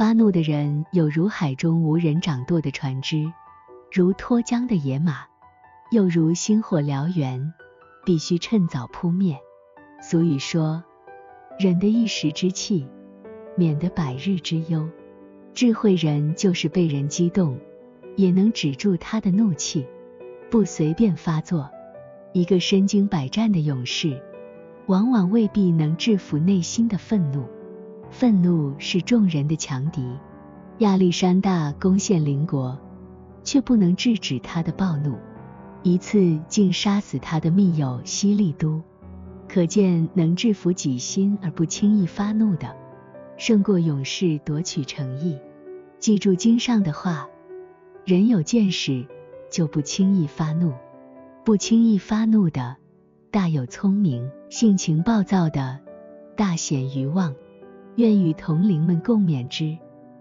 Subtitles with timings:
[0.00, 3.30] 发怒的人有如海中无人掌舵的船只，
[3.92, 5.26] 如脱缰的野马，
[5.90, 7.52] 又如星火燎原，
[8.02, 9.38] 必须趁早扑灭。
[10.00, 10.82] 俗语说：
[11.58, 12.88] 忍得一时之气，
[13.58, 14.88] 免得百日之忧。
[15.52, 17.58] 智慧人就是被人激动，
[18.16, 19.86] 也能止住他的怒气，
[20.50, 21.70] 不随便发作。
[22.32, 24.18] 一个身经百战的勇士，
[24.86, 27.46] 往往未必能制服内心的愤怒。
[28.10, 30.02] 愤怒是众人的强敌。
[30.78, 32.78] 亚历山大攻陷邻国，
[33.44, 35.16] 却不能制止他的暴怒，
[35.82, 38.82] 一次竟杀死他的密友希利都。
[39.48, 42.74] 可见，能制服己心而不轻易发怒的，
[43.36, 45.38] 胜过勇士夺取诚意。
[45.98, 47.28] 记住经上的话：
[48.04, 49.04] 人有见识，
[49.50, 50.70] 就不轻易发怒；
[51.44, 52.76] 不轻易发怒的，
[53.30, 55.78] 大有聪明；性情暴躁的，
[56.36, 57.34] 大显愚妄。
[57.96, 59.76] 愿与同龄们共勉之。